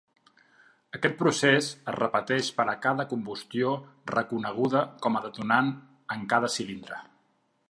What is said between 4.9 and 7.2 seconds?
com a detonant en cada cilindre.